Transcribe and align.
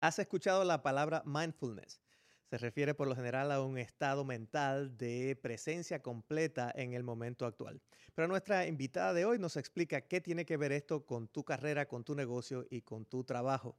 ¿Has 0.00 0.20
escuchado 0.20 0.62
la 0.62 0.80
palabra 0.80 1.24
mindfulness? 1.26 2.00
Se 2.48 2.56
refiere 2.56 2.94
por 2.94 3.08
lo 3.08 3.16
general 3.16 3.50
a 3.50 3.60
un 3.60 3.78
estado 3.78 4.24
mental 4.24 4.96
de 4.96 5.36
presencia 5.42 6.00
completa 6.02 6.72
en 6.72 6.92
el 6.92 7.02
momento 7.02 7.46
actual. 7.46 7.82
Pero 8.14 8.28
nuestra 8.28 8.66
invitada 8.68 9.12
de 9.12 9.24
hoy 9.24 9.40
nos 9.40 9.56
explica 9.56 10.02
qué 10.02 10.20
tiene 10.20 10.46
que 10.46 10.56
ver 10.56 10.70
esto 10.70 11.04
con 11.04 11.26
tu 11.26 11.42
carrera, 11.42 11.88
con 11.88 12.04
tu 12.04 12.14
negocio 12.14 12.64
y 12.70 12.82
con 12.82 13.06
tu 13.06 13.24
trabajo. 13.24 13.76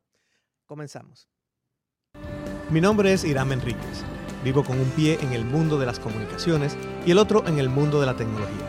Comenzamos. 0.65 1.29
Mi 2.69 2.81
nombre 2.81 3.13
es 3.13 3.23
Irán 3.23 3.53
Enríquez. 3.53 4.03
Vivo 4.43 4.65
con 4.65 4.77
un 4.77 4.91
pie 4.91 5.17
en 5.21 5.31
el 5.31 5.45
mundo 5.45 5.79
de 5.79 5.85
las 5.85 5.99
comunicaciones 5.99 6.77
y 7.05 7.11
el 7.11 7.17
otro 7.17 7.47
en 7.47 7.59
el 7.59 7.69
mundo 7.69 8.01
de 8.01 8.07
la 8.07 8.17
tecnología. 8.17 8.67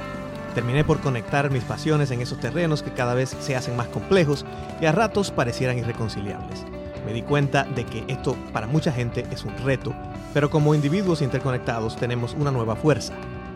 Terminé 0.54 0.84
por 0.84 1.00
conectar 1.00 1.50
mis 1.50 1.64
pasiones 1.64 2.12
en 2.12 2.20
esos 2.20 2.38
terrenos 2.38 2.84
que 2.84 2.94
cada 2.94 3.14
vez 3.14 3.30
se 3.30 3.56
hacen 3.56 3.74
más 3.76 3.88
complejos 3.88 4.46
y 4.80 4.86
a 4.86 4.92
ratos 4.92 5.32
parecieran 5.32 5.78
irreconciliables 5.78 6.64
me 7.04 7.12
di 7.12 7.22
cuenta 7.22 7.64
de 7.64 7.84
que 7.84 8.04
esto 8.08 8.36
para 8.52 8.66
mucha 8.66 8.92
gente 8.92 9.24
es 9.30 9.44
un 9.44 9.56
reto, 9.58 9.94
pero 10.34 10.50
como 10.50 10.74
individuos 10.74 11.22
interconectados 11.22 11.96
tenemos 11.96 12.34
una 12.34 12.50
nueva 12.50 12.76
fuerza. 12.76 13.14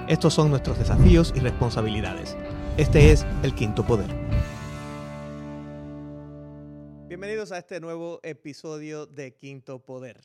Estos 0.09 0.35
son 0.35 0.51
nuestros 0.51 0.79
desafíos 0.79 1.33
y 1.35 1.41
responsabilidades. 1.41 2.37
Este 2.77 3.13
es 3.13 3.25
el 3.43 3.55
quinto 3.55 3.85
poder. 3.85 4.15
Bienvenidos 7.07 7.53
a 7.53 7.59
este 7.59 7.81
nuevo 7.81 8.21
episodio 8.23 9.07
de 9.07 9.35
Quinto 9.35 9.79
Poder. 9.79 10.21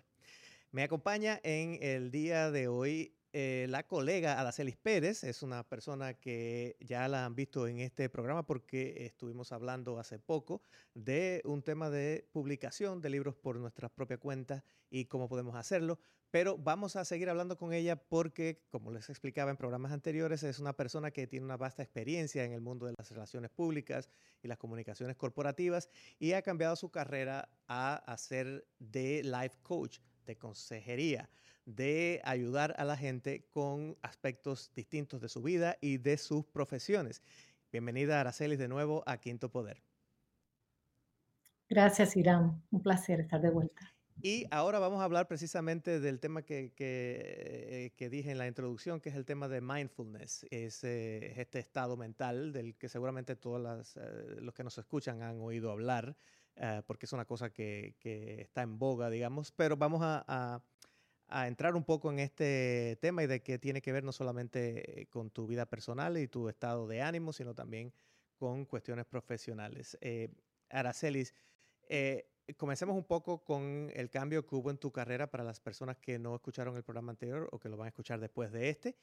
Me 0.72 0.84
acompaña 0.84 1.40
en 1.44 1.78
el 1.82 2.12
día 2.12 2.52
de 2.52 2.68
hoy 2.68 3.14
eh, 3.32 3.68
la 3.70 3.86
colega 3.86 4.40
Adacelis 4.40 4.78
Pérez 4.78 5.24
es 5.24 5.44
una 5.44 5.64
persona 5.64 6.16
que 6.16 6.78
ya 6.80 7.08
la 7.08 7.26
han 7.26 7.36
visto 7.36 7.68
en 7.68 7.80
este 7.80 8.10
programa 8.10 8.46
porque 8.46 9.06
estuvimos 9.06 9.52
hablando 9.52 10.00
hace 10.00 10.18
poco 10.18 10.64
de 10.96 11.42
un 11.46 11.62
tema 11.62 11.92
de 11.92 12.28
publicación 12.32 13.02
de 13.02 13.12
libros 13.12 13.36
por 13.36 13.58
nuestra 13.58 13.88
propia 13.90 14.18
cuenta 14.18 14.64
y 14.90 15.06
cómo 15.06 15.30
podemos 15.30 15.56
hacerlo. 15.56 16.00
Pero 16.32 16.58
vamos 16.58 16.96
a 16.96 17.06
seguir 17.06 17.30
hablando 17.30 17.58
con 17.58 17.74
ella 17.74 17.96
porque, 17.96 18.64
como 18.70 18.92
les 18.92 19.10
explicaba 19.10 19.50
en 19.50 19.58
programas 19.58 19.92
anteriores, 19.92 20.44
es 20.44 20.60
una 20.60 20.74
persona 20.74 21.10
que 21.10 21.26
tiene 21.26 21.46
una 21.46 21.58
vasta 21.58 21.82
experiencia 21.82 22.44
en 22.44 22.54
el 22.54 22.62
mundo 22.62 22.86
de 22.86 22.94
las 22.98 23.10
relaciones 23.10 23.50
públicas 23.50 24.10
y 24.44 24.48
las 24.48 24.60
comunicaciones 24.60 25.16
corporativas 25.16 25.90
y 26.20 26.34
ha 26.34 26.42
cambiado 26.44 26.76
su 26.76 26.92
carrera 26.92 27.50
a 27.68 27.96
hacer 28.12 28.68
de 28.78 29.24
life 29.24 29.58
coach, 29.64 30.00
de 30.30 30.38
consejería 30.38 31.28
de 31.66 32.22
ayudar 32.24 32.76
a 32.78 32.86
la 32.86 32.96
gente 32.96 33.48
con 33.50 33.98
aspectos 34.04 34.72
distintos 34.76 35.22
de 35.22 35.28
su 35.28 35.42
vida 35.42 35.78
y 35.82 35.98
de 35.98 36.18
sus 36.18 36.46
profesiones. 36.46 37.24
Bienvenida, 37.72 38.20
Aracelis, 38.20 38.60
de 38.60 38.68
nuevo 38.68 39.04
a 39.08 39.18
Quinto 39.18 39.50
Poder. 39.50 39.82
Gracias, 41.68 42.16
Irán. 42.16 42.64
Un 42.70 42.84
placer 42.84 43.22
estar 43.22 43.42
de 43.42 43.50
vuelta. 43.50 43.92
Y 44.22 44.46
ahora 44.52 44.78
vamos 44.78 45.02
a 45.02 45.06
hablar 45.06 45.28
precisamente 45.28 46.00
del 46.00 46.20
tema 46.20 46.44
que, 46.44 46.74
que, 46.76 47.92
eh, 47.98 48.10
dije 48.10 48.30
en 48.30 48.38
la 48.38 48.48
introducción, 48.48 49.00
que 49.00 49.10
es 49.10 49.16
el 49.16 49.26
tema 49.26 49.48
de 49.48 49.62
mindfulness. 49.62 50.46
Es, 50.52 50.84
eh, 50.84 51.40
este 51.42 51.58
estado 51.58 51.98
mental 51.98 52.54
del 52.54 52.76
que 52.76 52.88
seguramente 52.88 53.36
todos 53.36 53.96
eh, 53.96 54.36
los 54.42 54.54
que 54.54 54.64
nos 54.64 54.78
escuchan 54.78 55.24
han 55.24 55.40
oído 55.40 55.72
hablar, 55.72 56.18
porque 56.86 57.06
es 57.06 57.14
una 57.14 57.26
cosa 57.26 57.52
que, 57.52 57.96
está 58.40 58.62
en 58.62 58.78
boga, 58.78 59.10
digamos. 59.10 59.52
Pero 59.52 59.78
vamos 59.78 60.02
a 60.04 60.62
a 61.30 61.48
entrar 61.48 61.76
un 61.76 61.84
poco 61.84 62.12
en 62.12 62.20
este 62.20 62.98
tema 63.02 63.24
y 63.24 63.28
de 63.28 63.42
que 63.42 63.60
tiene 63.60 63.82
que 63.82 63.92
ver 63.92 64.04
no 64.04 64.12
solamente 64.12 65.08
con 65.12 65.30
tu 65.30 65.46
vida 65.46 65.68
personal 65.68 66.18
y 66.18 66.28
tu 66.28 66.50
estado 66.50 66.88
de 66.88 67.02
ánimo, 67.02 67.34
sino 67.34 67.54
también 67.54 67.94
con 68.36 68.66
cuestiones 68.66 69.06
profesionales. 69.06 69.98
Eh, 70.02 70.30
Aracelis, 70.70 71.36
eh, 71.88 72.32
comencemos 72.58 72.96
un 72.96 73.04
poco 73.04 73.44
con 73.44 73.92
el 73.94 74.10
cambio 74.10 74.46
que 74.46 74.56
hubo 74.56 74.72
en 74.72 74.78
tu 74.78 74.92
carrera 74.92 75.30
para 75.30 75.44
las 75.44 75.60
personas 75.60 75.98
que 75.98 76.18
no 76.18 76.36
escucharon 76.36 76.76
el 76.76 76.84
programa 76.84 77.12
anterior 77.12 77.48
o 77.52 77.60
que 77.60 77.70
lo 77.70 77.78
van 77.78 77.86
a 77.86 77.90
escuchar 77.90 78.20
después 78.20 78.52
de 78.52 78.70
este. 78.70 78.96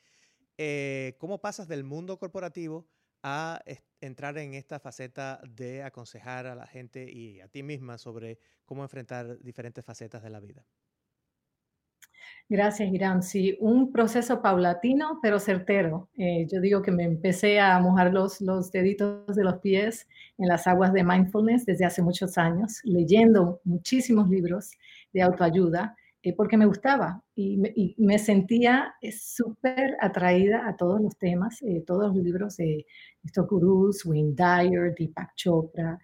Eh, 0.58 1.14
¿Cómo 1.19 1.41
pasas 1.41 1.69
del 1.69 1.84
mundo 1.84 2.19
corporativo 2.19 2.88
a 3.22 3.62
entrar 4.00 4.38
en 4.38 4.54
esta 4.54 4.78
faceta 4.78 5.41
de 5.49 5.82
aconsejar 5.82 6.47
a 6.47 6.54
la 6.54 6.66
gente 6.66 7.10
y 7.10 7.41
a 7.41 7.49
ti 7.49 7.62
misma 7.62 7.99
sobre 7.99 8.38
cómo 8.65 8.82
enfrentar 8.82 9.38
diferentes 9.41 9.84
facetas 9.84 10.22
de 10.22 10.31
la 10.31 10.41
vida? 10.41 10.65
Gracias, 12.49 12.93
Irán. 12.93 13.22
Sí, 13.22 13.56
un 13.60 13.91
proceso 13.91 14.41
paulatino, 14.41 15.19
pero 15.21 15.41
certero. 15.41 16.09
Eh, 16.16 16.47
yo 16.50 16.60
digo 16.60 16.81
que 16.81 16.93
me 16.93 17.03
empecé 17.04 17.59
a 17.59 17.78
mojar 17.81 18.12
los, 18.12 18.41
los 18.41 18.71
deditos 18.71 19.34
de 19.34 19.43
los 19.43 19.56
pies 19.59 20.06
en 20.38 20.48
las 20.48 20.66
aguas 20.69 20.93
de 20.93 21.03
mindfulness 21.03 21.66
desde 21.66 21.84
hace 21.84 22.03
muchos 22.03 22.38
años, 22.38 22.81
leyendo 22.84 23.60
muchísimos 23.65 24.28
libros 24.28 24.71
de 25.12 25.22
autoayuda, 25.22 25.97
eh, 26.26 26.34
porque 26.37 26.56
me 26.56 26.66
gustaba 26.66 27.22
y 27.34 27.59
me, 27.98 28.19
sentía 28.19 28.94
eh, 29.00 29.12
súper 29.12 29.97
atraída 30.00 30.66
a 30.69 30.76
todos 30.76 31.00
los 31.00 31.16
temas, 31.19 31.60
todos 31.87 32.14
los 32.14 32.25
libros 32.25 32.56
de 32.56 32.84
estos 33.22 33.47
gurús, 33.47 34.04
Wayne 34.04 34.34
Dyer, 34.34 34.94
Deepak 34.98 35.34
Chopra, 35.36 35.98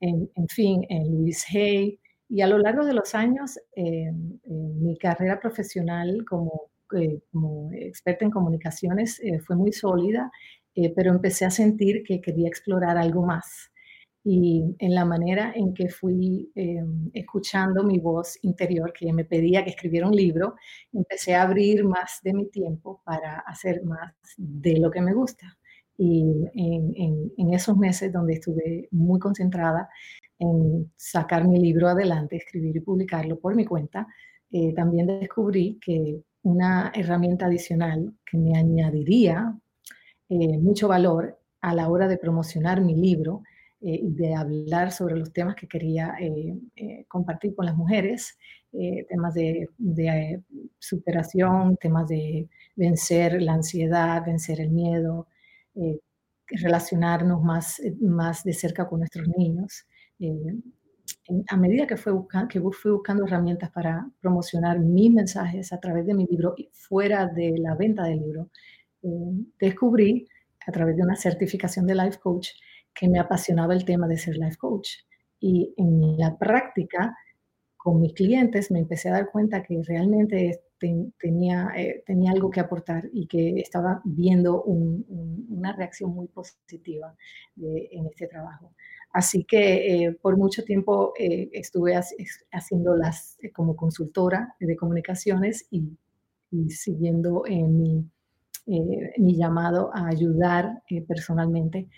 en, 0.00 0.28
en 0.34 0.48
fin, 0.48 0.84
en 0.88 1.14
Louise 1.14 1.46
Hay. 1.56 2.00
Y 2.28 2.42
a 2.42 2.46
lo 2.46 2.58
largo 2.58 2.84
de 2.86 2.94
los 2.94 3.14
años, 3.14 3.58
eh, 3.74 4.12
mi 4.44 4.96
carrera 4.98 5.40
profesional 5.40 6.24
como, 6.28 6.70
eh, 6.96 7.20
experta 7.72 8.24
en 8.24 8.30
comunicaciones 8.30 9.20
eh, 9.20 9.40
fue 9.40 9.56
muy 9.56 9.72
sólida, 9.72 10.30
pero 10.96 11.10
empecé 11.10 11.44
a 11.44 11.50
sentir 11.50 12.02
que 12.04 12.20
quería 12.20 12.48
explorar 12.48 12.96
algo 12.96 13.26
más. 13.26 13.69
Y 14.22 14.76
en 14.78 14.94
la 14.94 15.04
manera 15.04 15.52
en 15.54 15.72
que 15.72 15.88
fui 15.88 16.52
escuchando 17.14 17.82
mi 17.84 17.98
voz 17.98 18.38
interior, 18.42 18.92
que 18.92 19.12
me 19.12 19.24
pedía 19.24 19.64
que 19.64 19.70
escribiera 19.70 20.06
un 20.06 20.14
libro, 20.14 20.56
empecé 20.92 21.34
a 21.34 21.42
abrir 21.42 21.84
más 21.84 22.20
de 22.22 22.34
mi 22.34 22.50
tiempo 22.50 23.00
para 23.04 23.38
hacer 23.40 23.82
más 23.84 24.12
de 24.36 24.78
lo 24.78 24.90
que 24.90 25.00
me 25.00 25.14
gusta. 25.14 25.56
Y 25.96 26.22
en 26.54 27.54
esos 27.54 27.76
meses 27.76 28.12
donde 28.12 28.34
estuve 28.34 28.88
muy 28.90 29.18
concentrada, 29.18 29.88
en 30.40 30.90
sacar 30.96 31.46
mi 31.46 31.60
libro 31.60 31.88
adelante, 31.88 32.36
escribir 32.36 32.76
y 32.76 32.80
publicarlo 32.80 33.38
por 33.38 33.54
mi 33.54 33.64
cuenta, 33.64 34.08
eh, 34.50 34.74
también 34.74 35.06
descubrí 35.06 35.78
que 35.80 36.22
una 36.42 36.90
herramienta 36.94 37.46
adicional 37.46 38.14
que 38.24 38.38
me 38.38 38.56
añadiría 38.58 39.54
eh, 40.28 40.58
mucho 40.58 40.88
valor 40.88 41.38
a 41.60 41.74
la 41.74 41.88
hora 41.88 42.08
de 42.08 42.16
promocionar 42.16 42.80
mi 42.80 42.94
libro 42.94 43.42
eh, 43.80 44.00
de 44.02 44.34
hablar 44.34 44.92
sobre 44.92 45.16
los 45.16 45.32
temas 45.32 45.56
que 45.56 45.66
quería 45.68 46.14
compartir 47.08 47.54
con 47.54 47.66
las 47.66 47.76
mujeres, 47.76 48.38
temas 49.08 49.34
de, 49.34 49.68
de, 49.78 50.42
superación, 50.78 51.76
temas 51.76 52.06
de 52.08 52.48
vencer 52.76 53.42
la 53.42 53.54
ansiedad, 53.54 54.22
vencer 54.24 54.60
el 54.60 54.70
miedo, 54.70 55.26
relacionarnos 56.50 57.42
más, 57.42 57.80
más 58.00 58.44
de 58.44 58.52
cerca 58.52 58.88
con 58.88 59.00
nuestros 59.00 59.28
niños. 59.28 59.86
Eh, 60.18 61.42
a 61.48 61.56
medida 61.56 61.86
que, 61.86 61.96
fue 61.96 62.12
que 62.48 62.60
fui 62.60 62.90
buscando 62.92 63.24
herramientas 63.24 63.70
para 63.70 64.08
promocionar 64.20 64.78
mis 64.78 65.12
mensajes 65.12 65.72
a 65.72 65.80
través 65.80 66.06
de 66.06 66.14
mi 66.14 66.26
libro 66.26 66.54
y 66.56 66.70
fuera 66.72 67.26
de 67.26 67.54
la 67.58 67.74
venta 67.74 68.04
del 68.04 68.20
libro, 68.20 68.50
eh, 69.02 69.08
descubrí 69.58 70.26
a 70.66 70.72
través 70.72 70.96
de 70.96 71.02
una 71.02 71.16
certificación 71.16 71.86
de 71.86 71.94
life 71.94 72.18
coach 72.18 72.50
que 72.94 73.08
me 73.08 73.18
apasionaba 73.18 73.74
el 73.74 73.84
tema 73.84 74.06
de 74.06 74.18
ser 74.18 74.36
life 74.36 74.56
coach. 74.56 74.90
Y 75.40 75.72
en 75.76 76.18
la 76.18 76.36
práctica, 76.36 77.16
con 77.76 78.00
mis 78.00 78.12
clientes, 78.12 78.70
me 78.70 78.78
empecé 78.78 79.08
a 79.08 79.12
dar 79.12 79.30
cuenta 79.30 79.62
que 79.62 79.82
realmente 79.82 80.60
tenía, 81.18 81.70
eh, 81.76 82.02
tenía 82.06 82.32
algo 82.32 82.50
que 82.50 82.60
aportar 82.60 83.08
y 83.12 83.26
que 83.26 83.60
estaba 83.60 84.00
viendo 84.04 84.62
una 84.62 85.74
reacción 85.74 86.14
muy 86.14 86.28
positiva 86.28 87.14
en 87.56 88.06
este 88.06 88.26
trabajo. 88.26 88.72
Así 89.12 89.44
que 89.44 90.04
eh, 90.04 90.12
por 90.12 90.36
mucho 90.36 90.62
tiempo 90.62 91.12
eh, 91.18 91.50
estuve 91.52 91.94
haciendo 92.52 92.96
las 92.96 93.38
como 93.52 93.74
consultora 93.76 94.54
de 94.60 94.76
comunicaciones 94.76 95.66
y, 95.70 95.96
siguiendo 96.70 97.44
mi, 97.48 98.04
mi, 98.66 99.36
llamado 99.36 99.90
a 99.94 100.06
ayudar 100.06 100.82
personalmente 101.06 101.88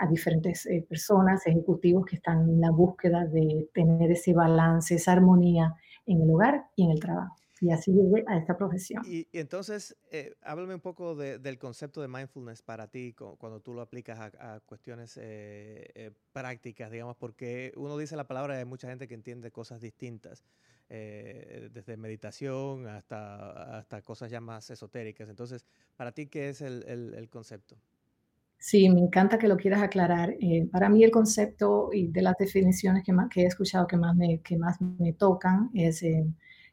a 0.00 0.06
diferentes 0.08 0.68
personas, 0.88 1.46
ejecutivos 1.46 2.06
que 2.06 2.16
están 2.16 2.48
en 2.48 2.60
la 2.60 2.70
búsqueda 2.70 3.24
de 3.26 3.68
tener 3.74 4.12
ese 4.12 4.32
balance, 4.32 4.94
esa 4.94 5.12
armonía 5.12 5.74
en 6.06 6.22
el 6.22 6.30
hogar 6.30 6.66
y 6.76 6.84
en 6.84 6.92
el 6.92 7.00
trabajo. 7.00 7.36
Y 7.60 7.70
así 7.70 7.90
llegué 7.90 8.22
a 8.26 8.36
esta 8.36 8.56
profesión. 8.56 9.02
Y, 9.06 9.28
entonces, 9.32 9.96
eh, 10.10 10.34
háblame 10.42 10.74
un 10.74 10.80
poco 10.80 11.14
del 11.14 11.58
concepto 11.58 12.02
de 12.02 12.08
mindfulness 12.08 12.60
para 12.60 12.88
ti 12.88 13.14
cuando 13.14 13.60
tú 13.60 13.72
lo 13.72 13.80
aplicas 13.80 14.18
a, 14.20 14.60
cuestiones 14.66 15.16
eh, 15.16 15.90
eh, 15.94 16.10
prácticas, 16.32 16.90
digamos, 16.90 17.16
porque 17.16 17.72
uno 17.76 17.96
dice 17.96 18.14
la 18.14 18.26
palabra 18.26 18.56
y 18.56 18.58
hay 18.58 18.64
mucha 18.66 18.88
gente 18.88 19.08
que 19.08 19.14
entiende 19.14 19.50
cosas 19.50 19.80
distintas, 19.80 20.44
desde 20.88 21.96
meditación 21.96 22.86
hasta, 22.86 23.78
hasta 23.78 24.02
cosas 24.02 24.30
ya 24.30 24.40
más 24.40 24.70
esotéricas. 24.70 25.28
Entonces, 25.28 25.66
para 25.96 26.12
ti, 26.12 26.26
¿qué 26.26 26.48
es 26.48 26.60
el, 26.60 26.84
el 26.86 27.28
concepto? 27.28 27.76
Sí, 28.58 28.88
me 28.88 29.00
encanta 29.00 29.38
que 29.38 29.48
lo 29.48 29.56
quieras 29.56 29.82
aclarar. 29.82 30.34
Eh, 30.40 30.66
para 30.72 30.88
mí 30.88 31.04
el 31.04 31.10
concepto 31.10 31.90
y 31.92 32.08
de 32.08 32.22
las 32.22 32.36
definiciones 32.38 33.04
que, 33.04 33.14
que 33.30 33.42
he 33.42 33.46
escuchado 33.46 33.86
que 33.86 33.96
más 33.96 34.16
me, 34.16 34.40
que 34.40 34.56
más 34.56 34.80
me 34.80 35.12
tocan 35.12 35.70
es, 35.74 36.02
eh, 36.02 36.26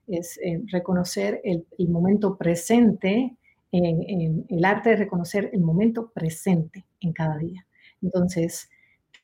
es 0.08 0.40
eh, 0.44 0.62
reconocer 0.68 1.42
el, 1.44 1.68
el, 1.78 1.90
momento 1.90 2.38
presente, 2.38 3.36
el 3.72 4.66
arte 4.66 4.92
de 4.92 4.96
reconocer 4.96 5.50
el 5.54 5.62
momento 5.62 6.12
presente 6.12 6.86
en 7.00 7.12
cada 7.14 7.38
día. 7.38 7.66
Entonces, 8.02 8.70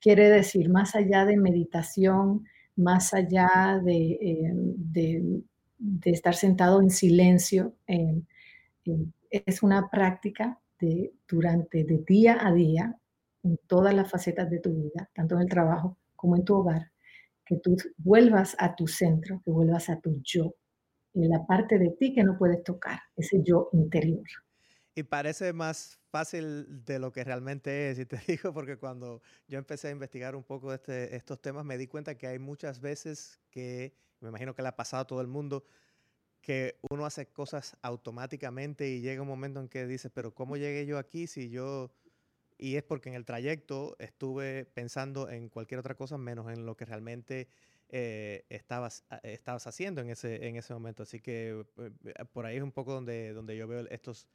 quiere 0.02 0.30
decir, 0.30 0.70
más 0.70 0.96
allá 0.96 1.26
de 1.26 1.38
meditación, 1.38 2.46
más 2.80 3.14
allá 3.14 3.80
de, 3.84 4.52
de, 4.78 5.42
de 5.78 6.12
estar 6.12 6.34
sentado 6.34 6.82
en 6.82 6.90
silencio, 6.90 7.76
es 9.30 9.64
una 9.64 9.90
práctica 9.90 10.60
durante 11.28 11.84
de 11.84 12.04
día 12.08 12.38
a 12.40 12.54
día 12.54 12.98
en 13.44 13.58
todas 13.68 13.94
las 13.94 14.10
facetas 14.10 14.50
de 14.50 14.60
tu 14.60 14.74
vida, 14.74 15.10
tanto 15.14 15.36
en 15.36 15.42
el 15.42 15.50
trabajo 15.50 15.98
como 16.16 16.36
en 16.36 16.44
tu 16.44 16.56
hogar, 16.56 16.92
que 17.46 17.58
tú 17.58 17.76
vuelvas 17.98 18.56
a 18.60 18.76
tu 18.76 18.88
centro, 18.88 19.42
que 19.44 19.52
vuelvas 19.52 19.90
a 19.90 20.00
tu 20.00 20.22
yo, 20.24 20.56
en 21.14 21.30
la 21.30 21.46
parte 21.46 21.80
de 21.80 21.92
ti 21.92 22.14
que 22.14 22.24
no 22.24 22.38
puedes 22.38 22.64
tocar, 22.64 23.00
ese 23.16 23.42
yo 23.44 23.70
interior. 23.74 24.26
Y 25.00 25.04
parece 25.04 25.54
más 25.54 25.98
fácil 26.10 26.84
de 26.84 27.00
lo 27.00 27.14
que 27.14 27.24
realmente 27.24 27.90
es, 27.90 28.00
y 28.00 28.06
te 28.06 28.18
digo 28.28 28.54
porque 28.54 28.76
cuando 28.76 29.22
yo 29.48 29.58
empecé 29.58 29.88
a 29.88 29.92
investigar 29.92 30.36
un 30.36 30.44
poco 30.44 30.74
este, 30.74 31.16
estos 31.16 31.42
temas, 31.42 31.64
me 31.64 31.78
di 31.78 31.88
cuenta 31.88 32.18
que 32.18 32.28
hay 32.28 32.38
muchas 32.38 32.82
veces 32.82 33.40
que, 33.50 33.94
me 34.20 34.28
imagino 34.28 34.54
que 34.54 34.62
le 34.62 34.68
ha 34.68 34.76
pasado 34.76 35.04
a 35.04 35.08
todo 35.08 35.22
el 35.22 35.28
mundo, 35.28 35.64
que 36.42 36.80
uno 36.90 37.06
hace 37.06 37.28
cosas 37.28 37.78
automáticamente 37.82 38.90
y 38.90 39.00
llega 39.00 39.22
un 39.22 39.30
momento 39.30 39.62
en 39.62 39.70
que 39.70 39.88
dice, 39.88 40.10
pero 40.10 40.34
¿cómo 40.34 40.58
llegué 40.58 40.86
yo 40.86 40.98
aquí 40.98 41.28
si 41.28 41.50
yo... 41.50 41.94
Y 42.58 42.76
es 42.76 42.84
porque 42.84 43.08
en 43.08 43.16
el 43.16 43.24
trayecto 43.24 43.96
estuve 44.00 44.66
pensando 44.66 45.30
en 45.30 45.48
cualquier 45.48 45.80
otra 45.80 45.96
cosa 45.96 46.18
menos 46.18 46.52
en 46.52 46.66
lo 46.66 46.76
que 46.76 46.84
realmente 46.84 47.48
eh, 47.88 48.44
estabas, 48.50 49.06
estabas 49.24 49.66
haciendo 49.66 50.02
en 50.02 50.10
ese, 50.10 50.46
en 50.46 50.58
ese 50.58 50.74
momento. 50.74 51.04
Así 51.04 51.22
que 51.22 51.66
eh, 51.78 52.26
por 52.34 52.46
ahí 52.46 52.58
es 52.58 52.64
un 52.64 52.74
poco 52.74 52.94
donde, 52.94 53.32
donde 53.32 53.56
yo 53.56 53.66
veo 53.66 53.88
estos, 53.90 54.28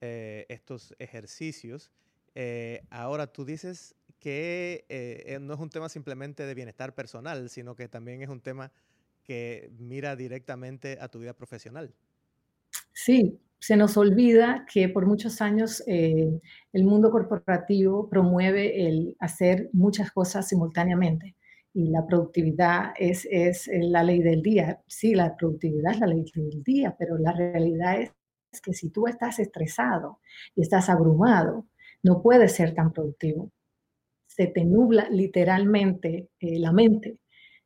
eh, 0.00 0.46
estos 0.48 0.94
ejercicios. 0.98 1.90
ahora 2.90 3.26
tú 3.26 3.44
dices 3.44 3.94
que 4.18 4.84
no 5.40 5.54
es 5.54 5.60
un 5.60 5.70
tema 5.70 5.88
simplemente 5.88 6.44
de 6.44 6.54
bienestar 6.54 6.94
personal, 6.94 7.48
sino 7.48 7.74
que 7.74 7.88
también 7.88 8.22
es 8.22 8.28
un 8.28 8.40
tema 8.40 8.72
que 9.22 9.70
mira 9.78 10.16
directamente 10.16 10.98
a 11.00 11.08
tu 11.08 11.18
vida 11.18 11.34
profesional. 11.34 11.94
Sí, 12.92 13.38
se 13.60 13.76
nos 13.76 13.96
olvida 13.96 14.64
que 14.72 14.88
por 14.88 15.06
muchos 15.06 15.40
años 15.40 15.82
eh, 15.86 16.40
el 16.72 16.84
mundo 16.84 17.10
corporativo 17.10 18.08
promueve 18.08 18.88
el 18.88 19.16
hacer 19.20 19.68
muchas 19.72 20.10
cosas 20.12 20.48
simultáneamente 20.48 21.36
y 21.74 21.90
la 21.90 22.06
productividad 22.06 22.92
es, 22.98 23.28
es 23.30 23.70
la 23.72 24.02
ley 24.02 24.20
del 24.22 24.42
día. 24.42 24.80
Sí, 24.86 25.14
la 25.14 25.36
productividad 25.36 25.92
es 25.92 26.00
la 26.00 26.06
ley 26.06 26.24
del 26.34 26.62
día, 26.64 26.96
pero 26.98 27.18
la 27.18 27.32
realidad 27.32 28.00
es, 28.00 28.12
que 28.60 28.74
si 28.74 28.90
tú 28.90 29.06
estás 29.06 29.38
estresado 29.38 30.18
y 30.56 30.62
estás 30.62 30.88
abrumado, 30.88 31.66
no 32.02 32.22
puedes 32.22 32.54
ser 32.56 32.74
tan 32.74 32.92
productivo. 32.92 33.52
Se 34.26 34.46
te 34.48 34.64
nubla 34.64 35.08
literalmente 35.10 36.30
eh, 36.40 36.58
la 36.58 36.72
mente 36.72 37.18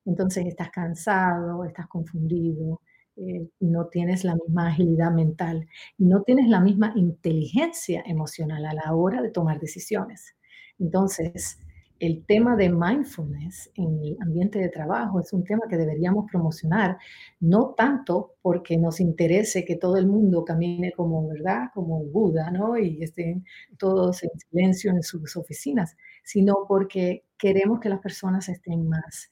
entonces 0.05 0.47
estás 0.47 0.71
cansado, 0.71 1.65
estás 1.65 1.87
confundido, 1.89 2.81
eh, 3.17 3.49
no 3.61 3.87
tienes 3.87 4.25
la 4.25 4.35
misma 4.35 4.69
agilidad 4.69 5.13
mental 5.13 5.69
no 5.99 6.23
tienes 6.23 6.49
la 6.49 6.61
misma 6.61 6.93
inteligencia 6.97 8.03
emocional 8.07 8.67
a 8.67 8.75
la 8.75 8.93
hora 8.93 9.23
de 9.23 9.31
tomar 9.31 9.61
decisiones. 9.61 10.35
Entonces, 10.81 11.61
el 12.01 12.25
tema 12.27 12.57
de 12.57 12.69
mindfulness 12.69 13.71
en 13.77 14.03
el 14.03 14.17
ambiente 14.21 14.59
de 14.59 14.69
trabajo 14.69 15.21
es 15.21 15.33
un 15.33 15.45
tema 15.45 15.63
que 15.69 15.77
deberíamos 15.77 16.27
promocionar, 16.31 16.99
no 17.41 17.75
tanto 17.77 18.35
porque 18.43 18.77
nos 18.77 19.01
interese 19.01 19.65
que 19.65 19.77
todo 19.77 19.97
el 19.97 20.07
mundo 20.07 20.45
camine 20.45 20.93
como, 20.93 21.29
¿verdad? 21.29 21.71
Como 21.73 22.05
Buda, 22.05 22.51
¿no? 22.51 22.77
Y 22.77 23.03
estén 23.03 23.45
todos 23.79 24.23
en 24.23 24.31
silencio 24.39 24.91
en 24.91 25.03
sus 25.03 25.37
oficinas, 25.37 25.97
sino 26.25 26.67
porque 26.69 27.25
queremos 27.39 27.81
que 27.81 27.89
las 27.89 28.01
personas 28.01 28.49
estén 28.49 28.89
más 28.89 29.31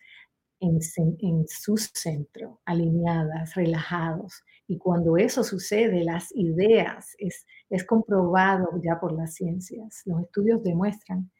en, 0.60 0.80
su 1.48 1.76
centro, 1.76 2.60
alineadas, 2.64 3.54
relajados. 3.56 4.44
Y 4.68 4.78
cuando 4.78 5.16
eso 5.16 5.42
sucede, 5.42 6.04
las 6.04 6.30
ideas, 6.36 7.16
es, 7.18 7.46
es 7.68 7.84
comprobado 7.84 8.68
ya 8.82 9.00
por 9.00 9.12
las 9.12 9.34
ciencias, 9.34 10.02
los 10.04 10.22
estudios 10.22 10.62
demuestran 10.62 11.30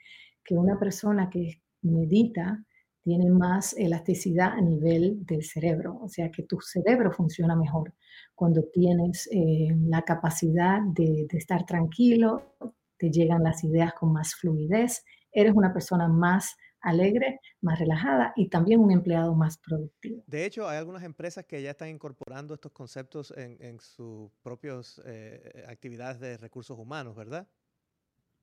que 0.44 0.54
una 0.54 0.78
persona 0.78 1.28
que 1.30 1.62
medita 1.82 2.64
tiene 3.02 3.30
más 3.30 3.74
elasticidad 3.76 4.52
a 4.52 4.60
nivel 4.60 5.26
del 5.26 5.42
cerebro, 5.42 5.98
o 6.00 6.08
sea 6.08 6.30
que 6.30 6.44
tu 6.44 6.60
cerebro 6.60 7.10
funciona 7.12 7.56
mejor 7.56 7.92
cuando 8.34 8.62
tienes 8.72 9.28
eh, 9.32 9.74
la 9.86 10.02
capacidad 10.02 10.80
de, 10.82 11.26
estar 11.32 11.66
tranquilo, 11.66 12.54
te 12.96 13.10
llegan 13.10 13.42
las 13.42 13.64
ideas 13.64 13.92
con 13.94 14.12
más 14.12 14.34
fluidez, 14.34 15.04
eres 15.32 15.54
una 15.54 15.72
persona 15.72 16.08
más 16.08 16.56
alegre, 16.80 17.40
más 17.60 17.78
relajada 17.78 18.32
y 18.36 18.48
también 18.48 18.80
un 18.80 18.90
empleado 18.90 19.34
más 19.34 19.58
productivo. 19.58 20.22
De 20.26 20.44
hecho, 20.44 20.68
hay 20.68 20.78
algunas 20.78 21.02
empresas 21.02 21.44
que 21.44 21.62
ya 21.62 21.70
están 21.70 21.88
incorporando 21.88 22.54
estos 22.54 22.72
conceptos 22.72 23.32
en, 23.36 23.78
sus 23.80 24.30
propias 24.42 25.00
eh, 25.04 25.64
actividades 25.68 26.20
de 26.20 26.36
recursos 26.36 26.78
humanos, 26.78 27.14
¿verdad? 27.14 27.48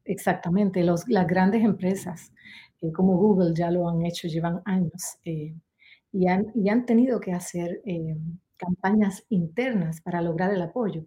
Exactamente, 0.09 0.83
las 0.83 1.05
grandes 1.27 1.63
empresas 1.63 2.31
eh, 2.81 2.91
como 2.91 3.17
Google 3.17 3.53
ya 3.55 3.69
lo 3.69 3.87
han 3.87 4.05
hecho, 4.05 4.27
llevan 4.27 4.61
años 4.65 5.17
eh, 5.23 5.53
y, 6.11 6.27
han, 6.27 6.85
tenido 6.85 7.19
que 7.19 7.33
hacer 7.33 7.81
campañas 8.57 9.23
internas 9.29 10.01
para 10.01 10.21
lograr 10.21 10.51
el 10.51 10.61
apoyo, 10.63 11.05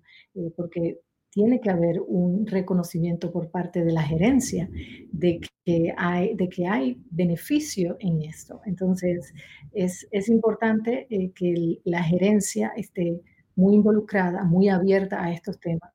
porque 0.56 1.00
tiene 1.32 1.60
que 1.60 1.70
haber 1.70 2.00
un 2.06 2.46
reconocimiento 2.46 3.32
por 3.32 3.50
parte 3.50 3.82
de 3.84 3.92
la 3.92 4.02
gerencia 4.02 4.68
de 5.10 5.40
que 5.64 5.92
hay, 5.96 6.34
de 6.36 6.48
que 6.48 6.66
hay 6.66 7.02
beneficio 7.10 7.96
en 8.00 8.22
esto. 8.22 8.60
Entonces, 8.66 9.32
es, 9.72 10.28
importante 10.28 11.06
eh, 11.10 11.32
que 11.34 11.80
la 11.84 12.02
gerencia 12.04 12.72
esté 12.76 13.20
muy 13.56 13.74
involucrada, 13.74 14.44
muy 14.44 14.68
abierta 14.68 15.24
a 15.24 15.32
estos 15.32 15.58
temas. 15.58 15.90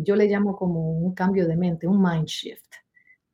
Yo 0.00 0.16
le 0.16 0.26
llamo 0.26 0.56
como 0.56 0.92
un 0.92 1.14
cambio 1.14 1.46
de 1.46 1.56
mente, 1.56 1.86
un 1.86 2.00
mind 2.02 2.26
shift, 2.26 2.72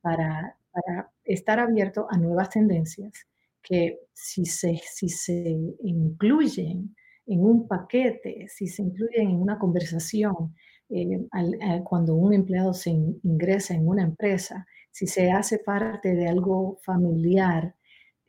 para, 0.01 0.57
para 0.71 1.11
estar 1.23 1.59
abierto 1.59 2.07
a 2.09 2.17
nuevas 2.17 2.49
tendencias 2.49 3.27
que 3.61 3.99
si 4.13 4.45
se, 4.45 4.79
si 4.83 5.09
se 5.09 5.57
incluyen 5.81 6.95
en 7.25 7.43
un 7.43 7.67
paquete, 7.67 8.47
si 8.47 8.67
se 8.67 8.83
incluyen 8.83 9.29
en 9.29 9.41
una 9.41 9.57
conversación, 9.57 10.55
eh, 10.89 11.27
cuando 11.83 12.15
un 12.15 12.33
empleado 12.33 12.73
se 12.73 12.91
ingresa 12.91 13.73
en 13.73 13.87
una 13.87 14.03
empresa, 14.03 14.67
si 14.91 15.07
se 15.07 15.31
hace 15.31 15.59
parte 15.59 16.13
de 16.13 16.27
algo 16.27 16.77
familiar, 16.83 17.75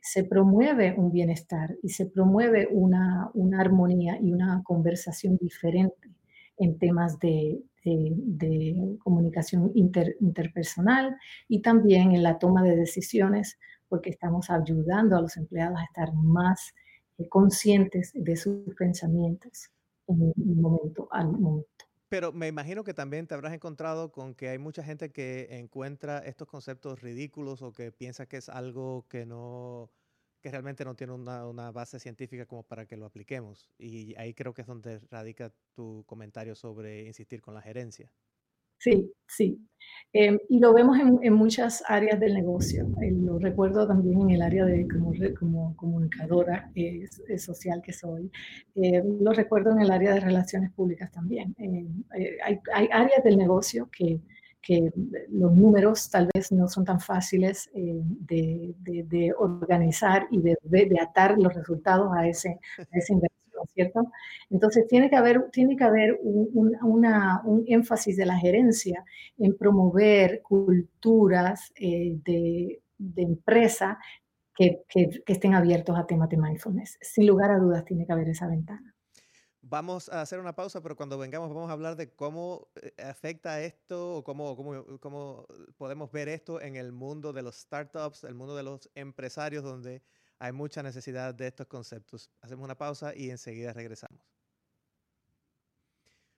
se 0.01 0.23
promueve 0.23 0.95
un 0.97 1.11
bienestar 1.11 1.75
y 1.83 1.89
se 1.89 2.07
promueve 2.07 2.67
una, 2.71 3.29
una 3.33 3.61
armonía 3.61 4.17
y 4.21 4.31
una 4.31 4.63
conversación 4.63 5.37
diferente 5.37 6.09
en 6.57 6.79
temas 6.79 7.19
de, 7.19 7.61
de, 7.89 8.97
comunicación 8.99 9.71
interpersonal 9.73 11.15
y 11.47 11.61
también 11.61 12.11
en 12.11 12.23
la 12.23 12.37
toma 12.39 12.63
de 12.63 12.75
decisiones, 12.75 13.57
porque 13.87 14.09
estamos 14.09 14.49
ayudando 14.49 15.15
a 15.15 15.21
los 15.21 15.37
empleados 15.37 15.79
a 15.79 15.83
estar 15.83 16.13
más 16.13 16.73
eh, 17.17 17.27
conscientes 17.27 18.11
de 18.13 18.35
sus 18.35 18.75
pensamientos 18.75 19.69
en 20.07 20.33
un 20.35 20.61
momento 20.61 21.07
al 21.11 21.31
momento. 21.31 21.85
Pero 22.09 22.31
me 22.31 22.47
imagino 22.47 22.85
que 22.85 22.93
también 22.93 23.27
te 23.27 23.33
habrás 23.33 23.53
encontrado 23.53 24.11
con 24.11 24.33
que 24.33 24.47
hay 24.47 24.57
mucha 24.57 24.81
gente 24.81 25.11
que 25.11 25.47
encuentra 25.51 26.19
estos 26.19 26.47
conceptos 26.47 27.01
ridículos 27.01 27.61
o 27.61 27.73
que 27.73 27.91
piensa 27.91 28.25
que 28.25 28.37
es 28.37 28.47
algo 28.47 29.05
que 29.09 29.25
no, 29.25 29.89
que 30.47 30.51
realmente 30.51 30.85
no 30.85 30.95
tiene 30.95 31.11
una, 31.11 31.45
una 31.45 31.71
base 31.71 31.99
científica 31.99 32.45
como 32.45 32.63
para 32.63 32.85
que 32.85 32.95
lo 32.95 33.05
apliquemos. 33.05 33.69
Y 33.77 34.15
ahí 34.15 34.33
creo 34.33 34.53
que 34.53 34.61
es 34.61 34.67
donde 34.67 34.99
radica 35.11 35.51
tu 35.73 36.05
comentario 36.05 36.55
sobre 36.55 37.05
insistir 37.05 37.41
con 37.41 37.53
la 37.53 37.61
gerencia. 37.61 38.09
Sí, 38.79 39.11
sí. 39.27 39.59
Em, 40.13 40.37
y 40.47 40.59
lo 40.59 40.73
vemos 40.73 40.97
en, 40.99 41.33
muchas 41.33 41.83
áreas 41.85 42.17
del 42.19 42.33
negocio. 42.33 42.87
Eh, 43.01 43.11
lo 43.11 43.39
recuerdo 43.39 43.85
también 43.85 44.21
en 44.21 44.29
el 44.29 44.41
área 44.41 44.63
de 44.65 44.87
como, 44.87 45.11
como 45.37 45.75
comunicadora 45.75 46.71
eh, 46.75 47.07
social 47.37 47.81
que 47.83 47.91
soy. 47.91 48.31
Eh, 48.75 49.03
lo 49.19 49.33
recuerdo 49.33 49.71
en 49.71 49.81
el 49.81 49.91
área 49.91 50.13
de 50.13 50.21
relaciones 50.21 50.71
públicas 50.71 51.11
también. 51.11 51.53
Hay, 52.09 52.59
hay, 52.73 52.87
áreas 52.91 53.23
del 53.23 53.37
negocio 53.37 53.89
que, 53.91 54.21
que, 54.67 54.91
los 55.29 55.53
números 55.53 56.09
tal 56.09 56.29
vez 56.33 56.51
no 56.51 56.67
son 56.67 56.83
tan 56.83 56.99
fáciles 56.99 57.69
de, 57.73 58.75
de, 58.77 59.33
organizar 59.37 60.27
y 60.29 60.41
de, 60.41 60.57
de, 60.63 60.99
atar 61.01 61.37
los 61.37 61.53
resultados 61.53 62.11
a, 62.13 62.27
ese, 62.27 62.59
a 62.77 62.97
esa 62.97 63.13
inversión. 63.13 63.37
cierto? 63.73 64.11
Entonces 64.49 64.87
tiene 64.87 65.09
que 65.09 65.15
haber, 65.15 65.49
tiene 65.51 65.77
que 65.77 65.83
haber 65.83 66.19
un, 66.21 66.75
un 66.81 67.63
énfasis 67.67 68.17
de 68.17 68.25
la 68.25 68.37
gerencia 68.37 69.05
en 69.37 69.57
promover 69.57 70.41
culturas 70.41 71.71
eh, 71.75 72.17
de, 72.25 72.81
de, 72.97 73.21
empresa 73.21 73.99
que, 74.53 74.81
que, 74.89 75.09
que 75.25 75.33
estén 75.33 75.53
abiertos 75.53 75.97
a 75.97 76.05
temas 76.05 76.29
de 76.29 76.37
mindfulness. 76.37 76.97
Sin 77.01 77.27
lugar 77.27 77.51
a 77.51 77.59
dudas 77.59 77.85
tiene 77.85 78.05
que 78.05 78.13
haber 78.13 78.29
esa 78.29 78.47
ventana. 78.47 78.96
Vamos 79.69 80.07
a 80.07 80.21
hacer 80.21 80.39
una 80.39 80.55
pausa, 80.55 80.81
pero 80.81 80.95
cuando 80.95 81.17
vengamos 81.17 81.49
vamos 81.49 81.69
a 81.69 81.73
hablar 81.73 81.97
de 81.97 82.09
cómo 82.09 82.69
eh, 82.75 82.93
afecta 83.03 83.61
esto 83.61 84.15
o 84.15 84.23
cómo, 84.23 84.55
cómo, 84.55 84.99
cómo, 84.99 85.45
podemos 85.75 86.09
ver 86.09 86.29
esto 86.29 86.61
en 86.61 86.77
el 86.77 86.93
mundo 86.93 87.33
de 87.33 87.41
los 87.41 87.57
startups, 87.57 88.23
el 88.23 88.33
mundo 88.33 88.55
de 88.55 88.63
los 88.63 88.89
empresarios, 88.95 89.65
donde 89.65 90.01
hay 90.39 90.53
mucha 90.53 90.83
necesidad 90.83 91.35
de 91.35 91.47
estos 91.47 91.67
conceptos. 91.67 92.31
Hacemos 92.39 92.63
una 92.63 92.77
pausa 92.77 93.13
y 93.13 93.29
enseguida 93.29 93.73
regresamos. 93.73 94.21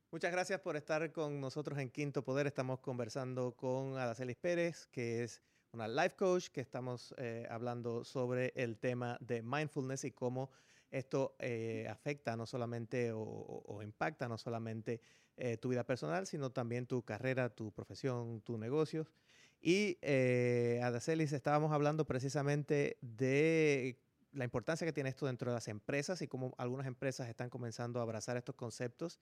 Muchas 0.09 0.31
gracias 0.31 0.59
por 0.61 0.75
estar 0.75 1.11
con 1.11 1.39
nosotros 1.39 1.77
en 1.77 1.91
Quinto 1.91 2.23
Poder. 2.23 2.47
Estamos 2.47 2.79
conversando 2.79 3.55
con 3.55 3.95
Adacelis 3.95 4.37
Pérez, 4.37 4.87
que 4.87 5.23
es 5.23 5.43
una 5.71 5.87
life 5.87 6.15
coach, 6.15 6.47
que 6.49 6.61
estamos 6.61 7.13
eh, 7.17 7.47
hablando 7.49 8.03
sobre 8.03 8.53
el 8.55 8.77
tema 8.77 9.17
de 9.21 9.41
mindfulness 9.41 10.03
y 10.03 10.11
cómo 10.11 10.49
esto 10.91 11.35
eh, 11.39 11.87
afecta 11.89 12.35
no 12.35 12.45
solamente 12.45 13.11
o, 13.13 13.81
impacta 13.83 14.27
no 14.27 14.37
solamente 14.37 15.01
eh, 15.37 15.57
tu 15.57 15.69
vida 15.69 15.85
personal, 15.85 16.27
sino 16.27 16.51
también 16.51 16.87
tu 16.87 17.03
carrera, 17.03 17.49
tu 17.49 17.71
profesión, 17.71 18.41
tus 18.41 18.57
negocios. 18.57 19.13
Y 19.61 19.97
eh, 20.01 20.79
Adacelis, 20.83 21.33
estábamos 21.33 21.71
hablando 21.71 22.05
precisamente 22.05 22.97
de 23.01 23.99
la 24.31 24.45
importancia 24.45 24.85
que 24.85 24.93
tiene 24.93 25.09
esto 25.09 25.25
dentro 25.25 25.51
de 25.51 25.55
las 25.55 25.67
empresas 25.67 26.21
y 26.21 26.27
cómo 26.27 26.53
algunas 26.57 26.87
empresas 26.87 27.29
están 27.29 27.49
comenzando 27.49 27.99
a 27.99 28.03
abrazar 28.03 28.37
estos 28.37 28.55
conceptos 28.55 29.19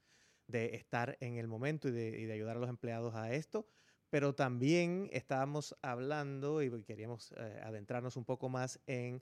de 0.48 0.76
estar 0.76 1.18
en 1.20 1.38
el 1.38 1.48
momento 1.48 1.90
y 1.90 1.92
de, 1.92 2.20
y 2.20 2.26
de 2.26 2.34
ayudar 2.34 2.58
a 2.58 2.60
los 2.60 2.70
empleados 2.70 3.16
a 3.16 3.34
esto. 3.34 3.68
Pero 4.10 4.34
también 4.36 5.10
estábamos 5.12 5.76
hablando 5.82 6.62
y 6.62 6.84
queríamos 6.84 7.34
eh, 7.38 7.62
adentrarnos 7.64 8.16
un 8.18 8.26
poco 8.26 8.50
más 8.50 8.80
en 8.88 9.22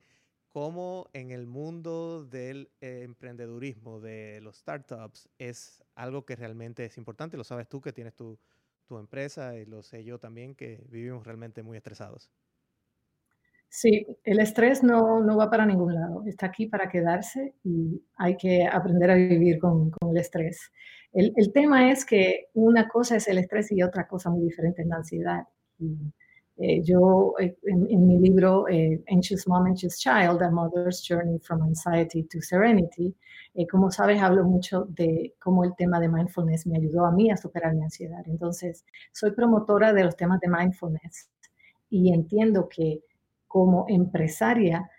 cómo 0.50 1.10
en 1.14 1.32
el 1.32 1.48
mundo 1.48 2.24
del 2.26 2.72
eh, 2.82 3.02
emprendedurismo, 3.04 4.00
de 4.00 4.40
los 4.42 4.58
startups, 4.58 5.30
es 5.38 5.84
algo 5.96 6.26
que 6.26 6.36
realmente 6.36 6.86
es 6.86 6.98
importante. 6.98 7.38
Lo 7.38 7.44
sabes 7.44 7.68
tú 7.68 7.82
que 7.82 7.94
tienes 7.94 8.16
tu, 8.16 8.40
tu 8.86 8.98
empresa 8.98 9.58
y 9.58 9.66
lo 9.66 9.84
sé 9.84 10.04
yo 10.04 10.20
también 10.20 10.56
que 10.56 10.84
vivimos 10.90 11.26
realmente 11.26 11.64
muy 11.64 11.78
estresados. 11.78 12.32
Sí, 13.78 14.08
el 14.24 14.40
estrés 14.40 14.84
no, 14.84 15.20
no, 15.20 15.36
va 15.36 15.50
para 15.50 15.66
ningún 15.66 15.96
lado, 15.96 16.24
está 16.26 16.46
aquí 16.46 16.66
para 16.66 16.88
quedarse 16.88 17.56
y 17.62 18.02
hay 18.16 18.38
que 18.38 18.66
aprender 18.66 19.12
a 19.12 19.16
vivir 19.16 19.60
con, 19.60 19.92
con 19.92 20.12
el 20.12 20.18
estrés. 20.18 20.72
El, 21.12 21.34
el, 21.36 21.52
tema 21.52 21.92
es 21.92 22.06
que 22.06 22.46
una 22.54 22.88
cosa 22.88 23.18
es 23.18 23.28
el 23.28 23.38
estrés 23.38 23.70
y 23.74 23.84
otra 23.84 24.08
cosa 24.08 24.30
muy 24.30 24.46
diferente 24.46 24.82
es 24.82 24.88
la 24.88 24.96
ansiedad. 24.96 25.44
Eh, 26.58 26.82
yo, 26.84 27.34
eh, 27.38 27.58
en, 27.64 28.08
mi 28.08 28.18
libro 28.18 28.66
eh, 28.70 29.04
Anxious 29.12 29.46
Mom, 29.46 29.66
Anxious 29.66 30.00
Child, 30.00 30.42
A 30.42 30.50
Mother's 30.52 31.06
Journey 31.06 31.38
from 31.40 31.62
Anxiety 31.64 32.24
to 32.24 32.40
Serenity, 32.42 33.14
como 33.70 33.92
sabes, 33.92 34.22
hablo 34.22 34.46
mucho 34.46 34.86
de 34.86 35.34
cómo 35.38 35.66
el 35.66 35.76
tema 35.76 36.00
de 36.00 36.08
mindfulness 36.08 36.66
me 36.66 36.78
ayudó 36.78 37.06
a 37.06 37.12
mí 37.12 37.30
a 37.30 37.36
superar 37.36 37.76
mi 37.76 37.84
ansiedad. 37.84 38.24
Entonces, 38.26 38.86
soy 39.12 39.32
promotora 39.32 39.92
de 39.92 40.06
los 40.06 40.16
temas 40.16 40.40
de 40.40 40.48
mindfulness 40.48 41.30
y 41.90 42.14
entiendo 42.14 42.70
que 42.70 43.02
como 43.56 43.86
empresaria 43.88 44.92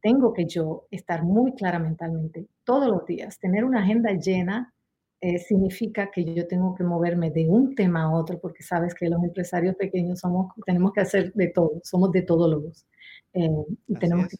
tengo 0.00 0.32
que 0.32 0.46
yo 0.46 0.86
estar 0.92 1.24
muy 1.24 1.54
clara 1.54 1.80
mentalmente 1.80 2.46
todos 2.62 2.86
los 2.86 3.04
días, 3.04 3.40
tener 3.40 3.64
una 3.64 3.80
agenda 3.82 4.12
llena 4.12 4.72
eh, 5.20 5.40
significa 5.40 6.12
que 6.12 6.24
yo 6.24 6.46
tengo 6.46 6.76
que 6.76 6.84
moverme 6.84 7.32
de 7.32 7.48
un 7.48 7.74
tema 7.74 8.04
a 8.04 8.14
otro, 8.14 8.38
porque 8.38 8.62
sabes 8.62 8.94
que 8.94 9.08
los 9.08 9.20
empresarios 9.24 9.74
pequeños 9.74 10.20
somos, 10.20 10.52
tenemos 10.64 10.92
que 10.92 11.00
hacer 11.00 11.32
de 11.32 11.48
todo, 11.48 11.80
somos 11.82 12.12
de 12.12 12.22
todólogos. 12.22 12.86
Eh, 13.32 13.48
y 13.88 13.94
tenemos 13.96 14.28
que, 14.28 14.36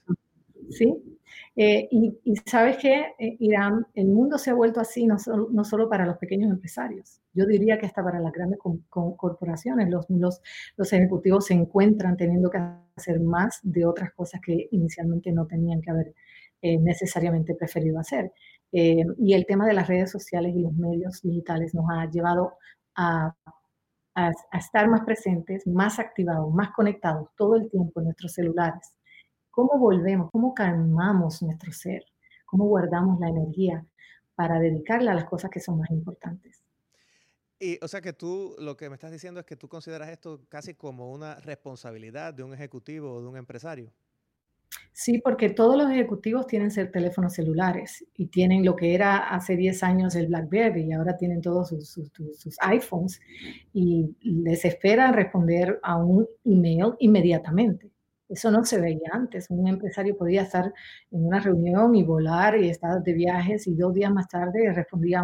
¿sí? 0.70 1.15
Eh, 1.54 1.88
y, 1.90 2.36
sabes 2.46 2.76
que, 2.78 2.94
eh, 3.18 3.36
Irán, 3.40 3.86
el 3.94 4.08
mundo 4.08 4.38
se 4.38 4.50
ha 4.50 4.54
vuelto 4.54 4.80
así 4.80 5.06
no 5.06 5.18
solo, 5.18 5.48
no 5.50 5.64
solo, 5.64 5.88
para 5.88 6.06
los 6.06 6.18
pequeños 6.18 6.50
empresarios, 6.50 7.20
yo 7.32 7.46
diría 7.46 7.78
que 7.78 7.86
hasta 7.86 8.02
para 8.02 8.20
las 8.20 8.32
grandes 8.32 8.58
co 8.58 8.78
co 8.88 9.16
corporaciones, 9.16 9.88
los, 9.90 10.06
los, 10.10 10.92
ejecutivos 10.92 11.46
se 11.46 11.54
encuentran 11.54 12.16
teniendo 12.16 12.50
que 12.50 12.58
hacer 12.96 13.20
más 13.20 13.60
de 13.62 13.86
otras 13.86 14.12
cosas 14.12 14.40
que 14.44 14.68
inicialmente 14.70 15.32
no 15.32 15.46
tenían 15.46 15.80
que 15.80 15.90
haber 15.90 16.14
eh, 16.62 16.78
necesariamente 16.78 17.54
preferido 17.54 17.98
hacer. 17.98 18.32
Y 18.72 19.32
el 19.32 19.46
tema 19.46 19.66
de 19.66 19.72
las 19.72 19.88
redes 19.88 20.10
sociales 20.10 20.54
y 20.54 20.60
los 20.60 20.72
medios 20.74 21.22
digitales 21.22 21.74
nos 21.74 21.86
ha 21.90 22.10
llevado 22.10 22.54
a, 22.94 23.34
a, 24.16 24.32
estar 24.58 24.88
más 24.88 25.02
presentes, 25.02 25.66
más 25.66 25.98
activados, 25.98 26.52
más 26.52 26.72
conectados 26.72 27.28
todo 27.36 27.56
el 27.56 27.70
tiempo 27.70 28.00
en 28.00 28.06
nuestros 28.06 28.32
celulares. 28.32 28.95
¿Cómo 29.56 29.78
volvemos? 29.78 30.30
¿Cómo 30.32 30.52
calmamos 30.52 31.40
nuestro 31.40 31.72
ser? 31.72 32.04
¿Cómo 32.44 32.66
guardamos 32.66 33.18
la 33.18 33.30
energía 33.30 33.86
para 34.34 34.60
dedicarla 34.60 35.12
a 35.12 35.14
las 35.14 35.24
cosas 35.24 35.50
que 35.50 35.60
son 35.60 35.78
más 35.78 35.90
importantes? 35.90 36.62
Y, 37.58 37.78
o 37.82 37.88
sea 37.88 38.02
que 38.02 38.12
tú 38.12 38.54
lo 38.58 38.76
que 38.76 38.90
me 38.90 38.96
estás 38.96 39.10
diciendo 39.10 39.40
es 39.40 39.46
que 39.46 39.56
tú 39.56 39.66
consideras 39.66 40.10
esto 40.10 40.42
casi 40.50 40.74
como 40.74 41.10
una 41.10 41.36
responsabilidad 41.36 42.34
de 42.34 42.42
un 42.42 42.52
ejecutivo 42.52 43.14
o 43.14 43.22
de 43.22 43.28
un 43.28 43.38
empresario. 43.38 43.90
Sí, 44.92 45.22
porque 45.24 45.48
todos 45.48 45.78
los 45.78 45.90
ejecutivos 45.90 46.46
tienen 46.46 46.68
teléfonos 46.92 47.32
celulares 47.32 48.04
y 48.14 48.26
tienen 48.26 48.62
lo 48.62 48.76
que 48.76 48.94
era 48.94 49.30
hace 49.30 49.56
10 49.56 49.82
años 49.84 50.16
el 50.16 50.26
BlackBerry 50.26 50.82
y 50.82 50.92
ahora 50.92 51.16
tienen 51.16 51.40
todos 51.40 51.70
sus, 51.70 51.88
sus, 51.88 52.12
sus 52.34 52.56
iPhones 52.60 53.22
y 53.72 54.14
les 54.20 54.66
esperan 54.66 55.14
responder 55.14 55.80
a 55.82 55.96
un 55.96 56.28
email 56.44 56.92
inmediatamente. 56.98 57.95
Eso 58.28 58.50
no 58.50 58.64
se 58.64 58.80
veía 58.80 59.10
antes. 59.12 59.46
Un 59.50 59.68
empresario 59.68 60.16
podía 60.16 60.42
estar 60.42 60.72
en 61.10 61.24
una 61.26 61.38
reunión 61.38 61.94
y 61.94 62.02
volar 62.02 62.56
y 62.60 62.68
estar 62.68 63.02
de 63.02 63.12
viajes 63.12 63.66
y 63.66 63.74
dos 63.74 63.94
días 63.94 64.12
más 64.12 64.28
tarde 64.28 64.72
respondía 64.72 65.22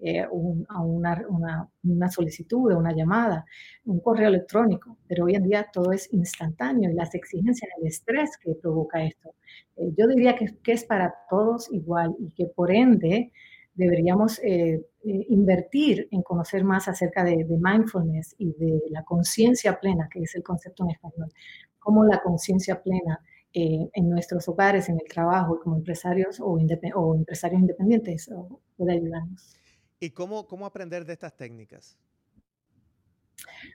eh, 0.00 0.22
a 0.22 0.82
una, 0.82 2.10
solicitud, 2.10 2.72
una 2.72 2.92
llamada, 2.92 3.44
un 3.84 4.00
correo 4.00 4.28
electrónico. 4.28 4.98
Pero 5.06 5.26
hoy 5.26 5.36
en 5.36 5.44
día 5.44 5.68
todo 5.72 5.92
es 5.92 6.12
instantáneo 6.12 6.90
y 6.90 6.94
las 6.94 7.14
exigencias, 7.14 7.70
el 7.80 7.86
estrés 7.86 8.36
que 8.38 8.54
provoca 8.54 9.04
esto. 9.04 9.34
Eh, 9.76 9.92
yo 9.96 10.08
diría 10.08 10.34
que, 10.36 10.72
es 10.72 10.84
para 10.84 11.14
todos 11.28 11.72
igual 11.72 12.16
y 12.18 12.32
que 12.32 12.46
por 12.46 12.72
ende 12.72 13.32
deberíamos 13.74 14.40
eh 14.42 14.84
invertir 15.02 16.08
en 16.10 16.20
conocer 16.20 16.62
más 16.62 16.86
acerca 16.86 17.24
de, 17.24 17.44
de 17.44 17.58
mindfulness 17.58 18.34
y 18.36 18.52
de 18.52 18.82
la 18.90 19.02
conciencia 19.02 19.80
plena, 19.80 20.10
que 20.12 20.20
es 20.20 20.34
el 20.34 20.42
concepto 20.42 20.84
en 20.84 20.90
español 20.90 21.32
cómo 21.80 22.04
la 22.04 22.22
conciencia 22.22 22.80
plena 22.82 23.20
eh, 23.52 23.90
en 23.92 24.08
nuestros 24.08 24.48
hogares, 24.48 24.88
en 24.88 25.00
el 25.00 25.08
trabajo, 25.08 25.58
como 25.60 25.76
empresarios 25.76 26.38
o, 26.40 26.58
independ 26.58 26.94
o 26.94 27.16
empresarios 27.16 27.60
independientes 27.60 28.30
puede 28.76 28.92
ayudarnos. 28.92 29.56
¿Y 29.98 30.10
cómo, 30.10 30.46
cómo 30.46 30.66
aprender 30.66 31.04
de 31.04 31.14
estas 31.14 31.36
técnicas? 31.36 31.98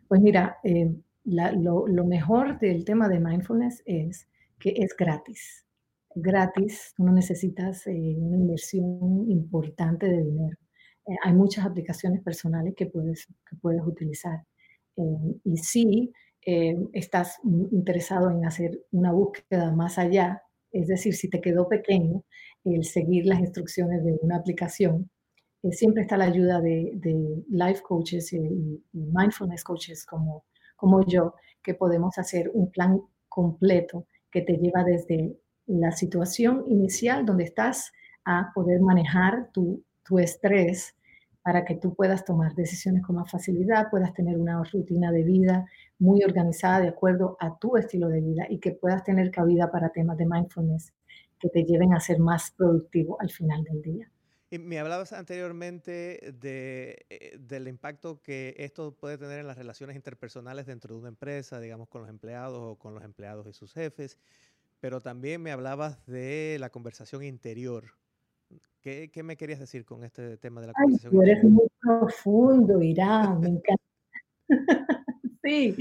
Pues 0.07 0.21
mira, 0.21 0.57
eh, 0.63 0.95
la, 1.25 1.51
lo, 1.51 1.87
lo, 1.87 2.05
mejor 2.05 2.59
del 2.59 2.85
tema 2.85 3.09
de 3.09 3.19
mindfulness 3.19 3.83
es 3.85 4.27
que 4.59 4.73
es 4.77 4.95
gratis. 4.95 5.65
Gratis, 6.15 6.93
no 6.97 7.11
necesitas 7.11 7.85
eh, 7.87 8.15
una 8.17 8.37
inversión 8.37 9.29
importante 9.29 10.07
de 10.07 10.23
dinero. 10.23 10.57
Eh, 11.07 11.15
hay 11.23 11.33
muchas 11.33 11.65
aplicaciones 11.65 12.21
personales 12.21 12.73
que 12.75 12.85
puedes, 12.85 13.27
que 13.27 13.55
puedes 13.57 13.81
utilizar. 13.85 14.43
Eh, 14.97 15.39
y 15.43 15.57
sí, 15.57 16.13
eh, 16.45 16.77
estás 16.93 17.39
interesado 17.43 18.29
en 18.29 18.45
hacer 18.45 18.79
una 18.91 19.11
búsqueda 19.11 19.71
más 19.71 19.97
allá, 19.97 20.43
es 20.71 20.87
decir, 20.87 21.15
si 21.15 21.29
te 21.29 21.41
quedó 21.41 21.67
pequeño 21.67 22.23
el 22.63 22.83
seguir 22.83 23.25
las 23.25 23.39
instrucciones 23.39 24.03
de 24.03 24.17
una 24.21 24.37
aplicación, 24.37 25.09
eh, 25.63 25.71
siempre 25.71 26.03
está 26.03 26.17
la 26.17 26.25
ayuda 26.25 26.61
de, 26.61 27.43
life 27.49 27.81
coaches 27.81 28.31
y, 28.33 28.37
y, 28.37 28.83
mindfulness 28.93 29.63
coaches 29.63 30.05
como, 30.05 30.45
como 30.75 31.05
yo, 31.05 31.33
que 31.63 31.73
podemos 31.73 32.17
hacer 32.17 32.51
un 32.53 32.71
plan 32.71 33.01
completo 33.27 34.05
que 34.29 34.41
te 34.41 34.57
lleva 34.57 34.83
desde 34.83 35.37
la 35.65 35.91
situación 35.91 36.63
inicial 36.67 37.25
donde 37.25 37.45
estás 37.45 37.91
a 38.23 38.51
poder 38.53 38.81
manejar 38.81 39.49
tu, 39.51 39.83
tu 40.03 40.19
estrés 40.19 40.95
para 41.41 41.63
que 41.63 41.75
tú 41.75 41.93
puedas 41.93 42.25
tomar 42.25 42.55
decisiones 42.55 43.03
con 43.03 43.17
más 43.17 43.29
facilidad, 43.29 43.89
puedas 43.89 44.13
tener 44.13 44.37
una 44.37 44.63
rutina 44.63 45.11
de 45.11 45.23
vida 45.23 45.65
muy 45.99 46.23
organizada 46.23 46.81
de 46.81 46.89
acuerdo 46.89 47.37
a 47.39 47.57
tu 47.57 47.77
estilo 47.77 48.07
de 48.09 48.21
vida 48.21 48.45
y 48.49 48.59
que 48.59 48.71
puedas 48.71 49.03
tener 49.03 49.31
cabida 49.31 49.71
para 49.71 49.91
temas 49.91 50.17
de 50.17 50.25
mindfulness 50.25 50.93
que 51.39 51.49
te 51.49 51.63
lleven 51.63 51.93
a 51.93 51.99
ser 51.99 52.19
más 52.19 52.51
productivo 52.51 53.17
al 53.19 53.29
final 53.29 53.63
del 53.63 53.81
día. 53.81 54.11
Y 54.49 54.59
me 54.59 54.79
hablabas 54.79 55.11
anteriormente 55.11 56.33
de, 56.39 57.05
eh, 57.09 57.37
del 57.39 57.67
impacto 57.67 58.21
que 58.21 58.55
esto 58.57 58.95
puede 58.95 59.17
tener 59.17 59.39
en 59.39 59.47
las 59.47 59.57
relaciones 59.57 59.95
interpersonales 59.95 60.65
dentro 60.65 60.93
de 60.93 60.99
una 60.99 61.09
empresa, 61.09 61.59
digamos, 61.59 61.89
con 61.89 62.01
los 62.01 62.09
empleados 62.09 62.59
o 62.61 62.75
con 62.75 62.93
los 62.93 63.03
empleados 63.03 63.47
y 63.47 63.53
sus 63.53 63.73
jefes, 63.73 64.17
pero 64.79 65.01
también 65.01 65.41
me 65.41 65.51
hablabas 65.51 66.05
de 66.05 66.57
la 66.59 66.69
conversación 66.69 67.23
interior 67.23 67.85
¿Qué, 68.81 69.09
¿Qué, 69.11 69.23
me 69.23 69.35
querías 69.35 69.59
decir 69.59 69.83
con 69.83 70.03
este 70.03 70.37
tema 70.37 70.61
de 70.61 70.67
la 70.67 70.73
Ay, 70.75 70.83
conversación? 70.83 71.11
Tú 71.11 71.21
eres 71.23 71.43
muy 71.43 71.67
profundo, 71.81 72.81
Irán, 72.81 73.39
me 73.39 73.47
encanta. 73.49 73.83
sí, 75.45 75.75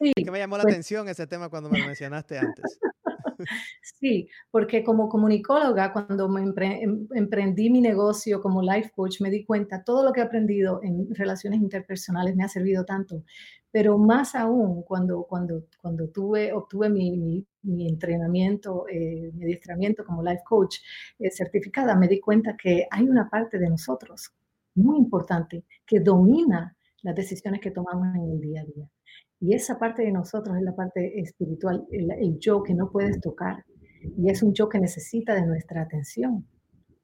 sí. 0.00 0.12
Es 0.16 0.24
que 0.24 0.30
me 0.30 0.38
llamó 0.38 0.56
la 0.56 0.62
pues 0.62 0.74
atención 0.74 1.08
ese 1.08 1.26
tema 1.26 1.48
cuando 1.48 1.68
me 1.70 1.78
lo 1.78 1.84
mencionaste 1.84 2.38
antes. 2.38 2.78
Sí, 3.82 4.28
porque 4.50 4.84
como 4.84 5.08
comunicóloga, 5.08 5.92
cuando 5.92 6.28
me 6.28 6.42
empre- 6.42 6.80
em- 6.82 7.08
emprendí 7.14 7.70
mi 7.70 7.80
negocio 7.80 8.40
como 8.40 8.62
life 8.62 8.90
coach, 8.94 9.20
me 9.20 9.30
di 9.30 9.44
cuenta, 9.44 9.82
todo 9.84 10.04
lo 10.04 10.12
que 10.12 10.20
he 10.20 10.24
aprendido 10.24 10.80
en 10.82 11.14
relaciones 11.14 11.60
interpersonales 11.60 12.36
me 12.36 12.44
ha 12.44 12.48
servido 12.48 12.84
tanto, 12.84 13.24
pero 13.70 13.98
más 13.98 14.34
aún 14.34 14.82
cuando, 14.82 15.24
cuando, 15.24 15.64
cuando 15.80 16.08
tuve, 16.08 16.52
obtuve 16.52 16.88
mi, 16.90 17.10
mi- 17.16 17.46
mi 17.62 17.88
entrenamiento, 17.88 18.86
eh, 18.88 19.30
mi 19.34 19.44
adiestramiento 19.44 20.04
como 20.04 20.22
life 20.22 20.42
coach 20.44 20.76
eh, 21.18 21.30
certificada, 21.30 21.96
me 21.96 22.08
di 22.08 22.20
cuenta 22.20 22.56
que 22.56 22.86
hay 22.90 23.04
una 23.08 23.28
parte 23.30 23.58
de 23.58 23.68
nosotros 23.70 24.32
muy 24.74 24.98
importante 24.98 25.64
que 25.86 26.00
domina 26.00 26.76
las 27.02 27.14
decisiones 27.14 27.60
que 27.60 27.70
tomamos 27.70 28.14
en 28.14 28.30
el 28.30 28.40
día 28.40 28.62
a 28.62 28.64
día. 28.64 28.88
Y 29.40 29.54
esa 29.54 29.78
parte 29.78 30.02
de 30.02 30.12
nosotros 30.12 30.56
es 30.56 30.62
la 30.62 30.74
parte 30.74 31.20
espiritual, 31.20 31.84
el, 31.90 32.38
yo 32.38 32.62
que 32.62 32.74
no 32.74 32.90
puedes 32.90 33.20
tocar. 33.20 33.64
Y 34.16 34.30
es 34.30 34.42
un 34.42 34.54
yo 34.54 34.68
que 34.68 34.78
necesita 34.78 35.34
de 35.34 35.46
nuestra 35.46 35.82
atención. 35.82 36.46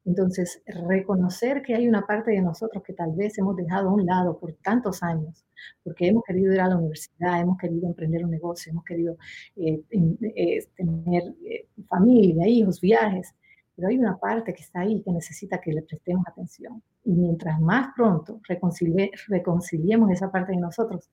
Entonces, 0.04 0.62
reconocer 0.66 1.62
que 1.62 1.74
hay 1.74 1.86
una 1.86 2.06
parte 2.06 2.30
de 2.30 2.40
nosotros 2.40 2.82
que 2.82 2.94
tal 2.94 3.12
vez 3.14 3.36
hemos 3.38 3.56
dejado 3.56 3.90
a 3.90 3.92
un 3.92 4.06
lado 4.06 4.38
por 4.38 4.54
tantos 4.54 5.02
años, 5.02 5.44
porque 5.84 6.06
hemos 6.06 6.22
querido 6.24 6.54
ir 6.54 6.60
a 6.60 6.68
la 6.68 6.78
universidad, 6.78 7.40
hemos 7.40 7.58
querido 7.58 7.86
emprender 7.88 8.24
un 8.24 8.30
negocio, 8.30 8.70
hemos 8.70 8.84
querido 8.84 9.18
eh, 9.56 9.82
eh, 9.90 10.66
tener 10.76 11.22
eh, 11.44 11.66
familia, 11.88 12.48
hijos, 12.48 12.80
viajes, 12.80 13.34
pero 13.76 13.88
hay 13.88 13.98
una 13.98 14.16
parte 14.18 14.54
que 14.54 14.62
está 14.62 14.80
ahí 14.80 15.02
que 15.02 15.12
necesita 15.12 15.60
que 15.60 15.72
le 15.72 15.82
prestemos 15.82 16.24
atención. 16.26 16.82
Y 17.08 17.12
mientras 17.12 17.58
más 17.58 17.94
pronto 17.96 18.38
reconcilie, 18.46 19.10
reconciliemos 19.28 20.10
esa 20.10 20.30
parte 20.30 20.52
de 20.52 20.58
nosotros, 20.58 21.08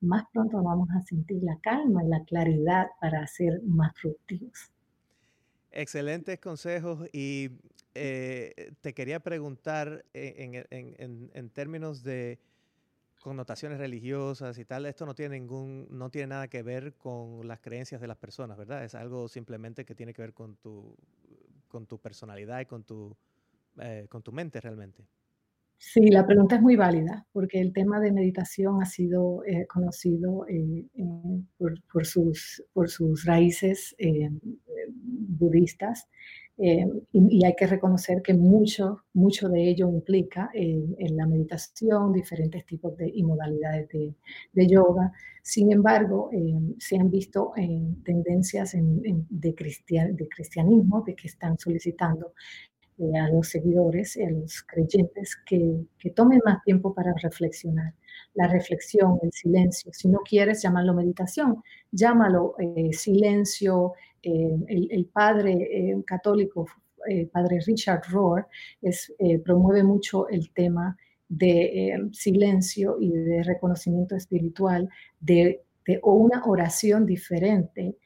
más 0.00 0.24
pronto 0.32 0.62
vamos 0.62 0.88
a 0.96 1.02
sentir 1.02 1.42
la 1.42 1.58
calma 1.60 2.02
y 2.02 2.08
la 2.08 2.24
claridad 2.24 2.86
para 2.98 3.26
ser 3.26 3.60
más 3.62 3.92
productivos. 4.00 4.72
Excelentes 5.70 6.40
consejos 6.40 7.06
y 7.12 7.50
eh, 7.94 8.72
te 8.80 8.94
quería 8.94 9.20
preguntar 9.20 10.02
en, 10.14 10.54
en, 10.54 10.94
en, 10.98 11.30
en, 11.34 11.50
términos 11.50 12.02
de 12.02 12.38
connotaciones 13.20 13.76
religiosas 13.76 14.56
y 14.56 14.64
tal, 14.64 14.86
esto 14.86 15.04
no 15.04 15.14
tiene 15.14 15.38
ningún, 15.38 15.88
no 15.90 16.08
tiene 16.08 16.28
nada 16.28 16.48
que 16.48 16.62
ver 16.62 16.94
con 16.94 17.46
las 17.46 17.60
creencias 17.60 18.00
de 18.00 18.06
las 18.06 18.16
personas, 18.16 18.56
¿verdad? 18.56 18.82
Es 18.82 18.94
algo 18.94 19.28
simplemente 19.28 19.84
que 19.84 19.94
tiene 19.94 20.14
que 20.14 20.22
ver 20.22 20.32
con 20.32 20.56
tu, 20.56 20.96
con 21.68 21.84
tu 21.84 21.98
personalidad 21.98 22.60
y 22.60 22.64
con 22.64 22.82
tu, 22.82 23.14
eh, 23.78 24.06
con 24.08 24.22
tu 24.22 24.32
mente 24.32 24.58
realmente. 24.58 25.04
Sí, 25.80 26.10
la 26.10 26.26
pregunta 26.26 26.56
es 26.56 26.62
muy 26.62 26.74
válida, 26.74 27.24
porque 27.32 27.60
el 27.60 27.72
tema 27.72 28.00
de 28.00 28.10
meditación 28.10 28.82
ha 28.82 28.86
sido 28.86 29.44
eh, 29.44 29.64
conocido 29.68 30.44
eh, 30.48 30.84
eh, 30.92 31.04
por, 31.56 32.04
sus, 32.04 32.64
por, 32.72 32.90
sus, 32.90 33.24
raíces 33.24 33.94
budistas 34.90 36.08
y, 37.12 37.44
hay 37.44 37.54
que 37.56 37.68
reconocer 37.68 38.22
que 38.22 38.34
mucho, 38.34 39.04
mucho 39.12 39.48
de 39.48 39.68
ello 39.70 39.88
implica 39.88 40.50
en 40.52 41.16
la 41.16 41.26
meditación, 41.26 42.12
diferentes 42.12 42.66
tipos 42.66 42.96
de 42.96 43.08
y 43.14 43.22
modalidades 43.22 43.88
de, 43.90 44.14
de 44.52 44.66
yoga. 44.66 45.12
Sin 45.42 45.72
embargo, 45.72 46.28
se 46.78 46.98
han 46.98 47.08
visto 47.08 47.52
tendencias 48.04 48.74
en, 48.74 49.00
en, 49.04 49.26
de, 49.30 49.54
cristian, 49.54 50.16
de 50.16 50.28
cristianismo 50.28 51.04
de 51.06 51.14
que 51.14 51.28
están 51.28 51.56
solicitando 51.56 52.32
eh, 53.00 53.16
a 53.16 53.28
los 53.28 53.48
seguidores 53.48 54.16
y 54.16 54.24
a 54.24 54.30
los 54.30 54.60
creyentes 54.64 55.36
que, 55.46 55.86
que, 56.00 56.10
tomen 56.10 56.40
más 56.44 56.64
tiempo 56.64 56.92
para 56.92 57.14
reflexionar. 57.22 57.94
La 58.34 58.48
reflexión, 58.48 59.20
el 59.22 59.30
silencio, 59.32 59.92
si 59.94 60.08
no 60.08 60.18
quieres 60.18 60.62
llamarlo 60.62 60.94
meditación, 60.94 61.62
llámalo 61.92 62.56
eh, 62.58 62.92
silencio. 62.92 63.92
Eh, 64.20 64.56
el, 64.66 65.06
padre 65.06 65.94
católico, 66.04 66.66
padre 67.32 67.60
Richard 67.64 68.02
Rohr, 68.10 68.48
promueve 69.44 69.84
mucho 69.84 70.28
el 70.28 70.50
tema 70.50 70.96
de 71.28 72.10
silencio 72.12 72.96
y 73.00 73.12
de 73.12 73.44
reconocimiento 73.44 74.16
espiritual, 74.16 74.88
de, 75.20 75.62
de 75.86 76.00
una 76.02 76.44
oración 76.44 77.06
diferente, 77.06 77.96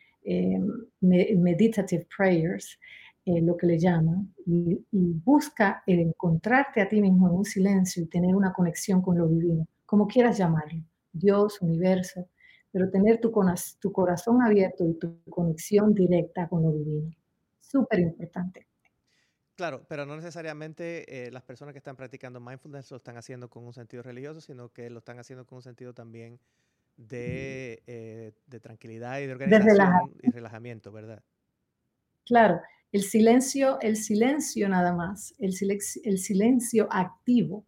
meditative 1.00 2.06
prayers, 2.14 2.78
eh, 3.24 3.40
lo 3.40 3.56
que 3.56 3.66
le 3.66 3.78
llaman, 3.78 4.34
y, 4.46 4.84
y, 4.90 5.12
busca 5.24 5.82
el 5.86 6.00
encontrarte 6.00 6.80
a 6.80 6.88
ti 6.88 7.00
mismo 7.00 7.28
en 7.28 7.34
un 7.34 7.44
silencio 7.44 8.02
y 8.02 8.06
tener 8.06 8.34
una 8.34 8.52
conexión 8.52 9.00
con 9.00 9.16
lo 9.16 9.28
divino, 9.28 9.66
como 9.86 10.06
quieras 10.06 10.38
llamarlo, 10.38 10.82
Dios, 11.12 11.60
universo, 11.62 12.28
pero 12.72 12.90
tener 12.90 13.20
tu, 13.20 13.32
tu 13.78 13.92
corazón 13.92 14.42
abierto 14.42 14.84
y 14.84 14.94
tu 14.94 15.22
conexión 15.30 15.94
directa 15.94 16.48
con 16.48 16.62
lo 16.62 16.72
divino. 16.72 17.10
Súper 17.60 18.00
importante. 18.00 18.66
Claro, 19.54 19.84
pero 19.88 20.06
no 20.06 20.16
necesariamente 20.16 21.26
eh, 21.26 21.30
las 21.30 21.42
personas 21.42 21.74
que 21.74 21.78
están 21.78 21.94
practicando 21.94 22.40
mindfulness 22.40 22.90
lo 22.90 22.96
están 22.96 23.18
haciendo 23.18 23.50
con 23.50 23.64
un 23.64 23.74
sentido 23.74 24.02
religioso, 24.02 24.40
sino 24.40 24.70
que 24.70 24.88
lo 24.90 24.98
están 24.98 25.18
haciendo 25.18 25.46
con 25.46 25.56
un 25.56 25.62
sentido 25.62 25.92
también 25.92 26.40
de, 26.96 27.82
eh, 27.86 28.32
de 28.46 28.60
tranquilidad 28.60 29.20
y 29.20 29.26
de 29.26 29.32
organización 29.32 30.10
de 30.14 30.28
y 30.28 30.30
relajamiento, 30.30 30.90
¿verdad? 30.90 31.22
Claro, 32.24 32.60
el 32.92 33.02
silencio, 33.02 33.80
el 33.80 33.96
silencio 33.96 34.68
nada 34.68 34.94
más, 34.94 35.34
el 35.38 35.52
silencio, 35.54 36.88
activo, 36.90 37.64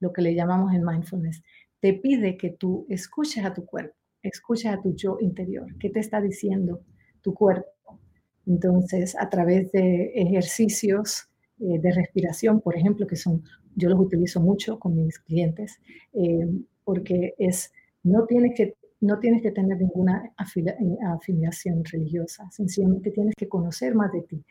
lo 0.00 0.12
que 0.12 0.20
le 0.20 0.34
llamamos 0.34 0.74
en 0.74 0.84
mindfulness, 0.84 1.42
te 1.80 1.94
pide 1.94 2.36
que 2.36 2.50
tú 2.50 2.86
escuches 2.90 3.42
a 3.44 3.54
tu 3.54 3.64
cuerpo, 3.64 3.96
escuches 4.22 4.70
a 4.70 4.80
tu 4.80 4.94
yo 4.94 5.16
interior, 5.20 5.66
qué 5.78 5.88
te 5.88 6.00
está 6.00 6.20
diciendo 6.20 6.82
tu 7.22 7.32
cuerpo. 7.32 7.98
Entonces, 8.46 9.16
a 9.18 9.30
través 9.30 9.72
de 9.72 10.12
ejercicios 10.14 11.28
eh, 11.58 11.78
de 11.78 11.92
respiración, 11.92 12.60
por 12.60 12.76
ejemplo, 12.76 13.06
que 13.06 13.16
son, 13.16 13.42
yo 13.76 13.88
los 13.88 13.98
utilizo 13.98 14.40
mucho 14.40 14.78
con 14.78 14.94
mis 14.94 15.18
clientes, 15.20 15.80
eh, 16.12 16.46
porque 16.84 17.34
es, 17.38 17.72
no 18.02 18.26
tienes 18.26 18.52
que 18.54 18.74
no 19.00 19.18
tienes 19.18 19.42
que 19.42 19.50
tener 19.50 19.78
ninguna 19.78 20.32
afiliación 20.36 21.84
religiosa, 21.84 22.50
sencillamente 22.50 23.10
tienes 23.10 23.34
que 23.34 23.48
conocer 23.48 23.94
más 23.94 24.12
de 24.12 24.22
ti, 24.22 24.44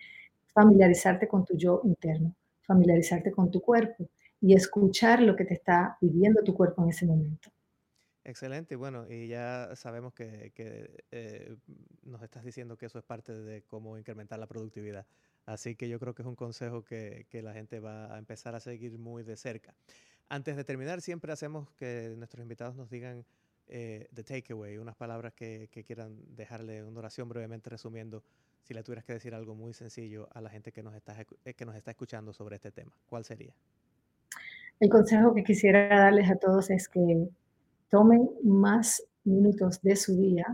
familiarizarte 0.54 1.28
con 1.28 1.46
tu 1.46 1.56
yo 1.56 1.82
interno, 1.84 2.36
familiarizarte 2.62 3.32
con 3.32 3.52
tu 3.52 3.62
cuerpo 3.62 4.10
y 4.42 4.54
escuchar 4.54 5.22
lo 5.22 5.36
que 5.36 5.46
te 5.46 5.54
está 5.54 5.98
pidiendo 6.00 6.44
tu 6.44 6.54
cuerpo 6.54 6.84
en 6.84 6.90
ese 6.90 7.06
momento. 7.06 7.52
Excelente, 8.24 8.76
bueno, 8.76 9.06
y 9.10 9.28
ya 9.28 9.76
sabemos 9.76 10.14
que, 10.14 10.52
que 10.54 11.04
eh, 11.12 11.56
nos 12.04 12.22
estás 12.22 12.44
diciendo 12.44 12.78
que 12.78 12.86
eso 12.86 13.00
es 13.00 13.06
parte 13.06 13.34
de 13.34 13.64
cómo 13.64 13.98
incrementar 13.98 14.40
la 14.40 14.48
productividad. 14.48 15.06
Así 15.46 15.76
que 15.76 15.90
yo 15.90 16.00
creo 16.00 16.14
que 16.14 16.22
es 16.22 16.28
un 16.28 16.36
consejo 16.36 16.84
que, 16.84 17.26
que 17.30 17.42
la 17.42 17.54
gente 17.54 17.80
va 17.80 18.14
a 18.14 18.20
empezar 18.20 18.54
a 18.56 18.60
seguir 18.60 19.00
muy 19.00 19.24
de 19.24 19.36
cerca. 19.36 19.74
Antes 20.28 20.56
de 20.56 20.64
terminar, 20.64 21.02
siempre 21.02 21.32
hacemos 21.34 21.72
que 21.72 22.14
nuestros 22.18 22.44
invitados 22.44 22.76
nos 22.76 22.90
digan 22.92 23.26
eh, 23.70 24.08
the 24.14 24.24
takeaway, 24.24 24.78
unas 24.78 24.96
palabras 24.96 25.34
que, 25.34 25.70
que, 25.72 25.84
quieran 25.84 26.18
dejarle 26.36 26.84
una 26.84 27.00
oración 27.00 27.30
brevemente 27.30 27.70
resumiendo, 27.70 28.24
si 28.64 28.74
le 28.74 28.84
tuvieras 28.84 29.06
que 29.06 29.14
decir 29.14 29.34
algo 29.34 29.56
muy 29.56 29.74
sencillo 29.74 30.28
a 30.34 30.42
la 30.42 30.50
gente 30.50 30.72
que 30.72 30.84
nos 30.84 30.96
está, 30.96 31.16
eh, 31.46 31.54
que 31.54 31.66
nos 31.66 31.76
está 31.76 31.92
escuchando 31.92 32.34
sobre 32.34 32.56
este 32.56 32.72
tema, 32.72 32.92
¿cuál 33.08 33.24
sería? 33.26 33.54
El 34.80 34.90
consejo 34.90 35.34
que 35.34 35.44
quisiera 35.44 35.88
darles 35.88 36.30
a 36.30 36.36
todos 36.36 36.70
es 36.70 36.88
que 36.88 37.30
tomen 37.90 38.30
más 38.44 39.04
minutos 39.24 39.82
de 39.82 39.96
su 39.96 40.16
día 40.18 40.46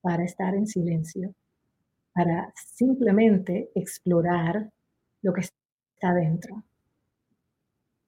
para 0.00 0.24
estar 0.24 0.54
en 0.54 0.66
silencio, 0.66 1.34
para 2.12 2.52
simplemente 2.56 3.70
explorar 3.74 4.70
lo 5.22 5.32
que 5.32 5.40
está 5.40 6.12
dentro. 6.12 6.62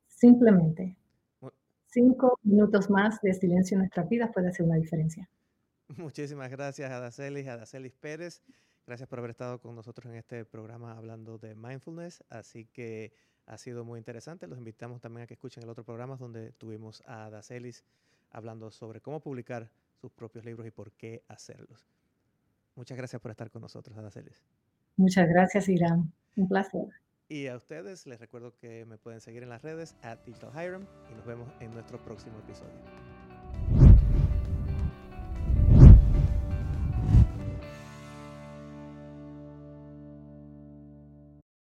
Simplemente 0.09 0.97
cinco 1.97 2.39
minutos 2.43 2.91
más 2.91 3.23
de 3.23 3.33
silencio 3.33 3.77
en 3.77 3.79
nuestras 3.79 4.07
vidas 4.11 4.31
puede 4.35 4.49
hacer 4.49 4.67
una 4.67 4.77
diferencia. 4.77 5.27
Muchísimas 5.97 6.51
gracias, 6.51 6.91
Adacelis, 6.91 7.49
Adacelis 7.49 7.95
Pérez. 7.95 8.43
Gracias 8.87 9.09
por 9.09 9.19
haber 9.19 9.31
estado 9.31 9.59
con 9.61 9.75
nosotros 9.75 10.13
en 10.13 10.19
este 10.19 10.45
programa 10.45 10.93
hablando 10.93 11.39
de 11.39 11.55
mindfulness. 11.55 12.23
Así 12.29 12.67
que 12.67 13.15
ha 13.47 13.57
sido 13.57 13.87
muy 13.87 13.99
interesante. 13.99 14.47
Los 14.47 14.59
invitamos 14.59 15.01
también 15.01 15.25
a 15.25 15.27
que 15.27 15.35
escuchen 15.35 15.63
el 15.63 15.71
otro 15.71 15.85
programa 15.85 16.17
donde 16.17 16.53
tuvimos 16.53 17.03
a 17.07 17.27
Adacelis 17.27 17.83
hablando 18.31 18.71
sobre 18.71 19.01
cómo 19.01 19.21
publicar 19.21 19.71
sus 19.99 20.13
propios 20.13 20.45
libros 20.45 20.67
y 20.67 20.71
por 20.71 20.93
qué 20.93 21.23
hacerlos. 21.29 21.89
Muchas 22.75 22.99
gracias 22.99 23.23
por 23.23 23.31
estar 23.31 23.51
con 23.51 23.63
nosotros, 23.63 23.97
Adacelis. 23.97 24.43
Muchas 24.99 25.27
gracias, 25.31 25.67
Irán. 25.71 26.13
Un 26.37 26.47
placer. 26.47 26.89
Y 27.29 27.49
a 27.49 27.57
ustedes 27.57 28.07
les 28.07 28.21
recuerdo 28.21 28.55
que 28.57 28.85
me 28.85 28.99
pueden 28.99 29.21
seguir 29.21 29.43
en 29.43 29.49
las 29.49 29.63
redes 29.63 29.97
at 30.03 30.19
Digital 30.25 30.51
Hiram 30.53 30.87
y 31.11 31.15
nos 31.15 31.27
vemos 31.27 31.49
en 31.61 31.73
nuestro 31.73 32.03
próximo 32.05 32.39
episodio. 32.39 33.06